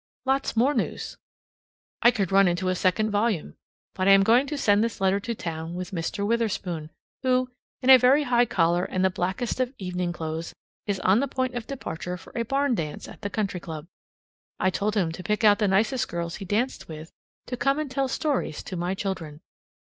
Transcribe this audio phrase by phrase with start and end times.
[0.25, 1.17] Lots more news,
[2.01, 3.53] I could run into a second volume,
[3.93, 6.25] but I am going to send this letter to town by Mr.
[6.25, 6.89] Witherspoon,
[7.21, 7.51] who,
[7.83, 10.55] in a very high collar and the blackest of evening clothes,
[10.87, 13.85] is on the point of departure for a barn dance at the country club.
[14.59, 17.11] I told him to pick out the nicest girls he danced with
[17.45, 19.41] to come and tell stories to my children.